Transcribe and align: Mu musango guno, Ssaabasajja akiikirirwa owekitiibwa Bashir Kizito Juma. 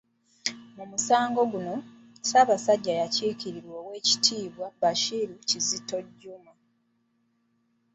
Mu 0.75 0.83
musango 0.91 1.41
guno, 1.51 1.75
Ssaabasajja 2.21 2.93
akiikirirwa 3.05 3.75
owekitiibwa 3.83 4.67
Bashir 4.81 5.29
Kizito 5.47 5.97
Juma. 6.19 6.53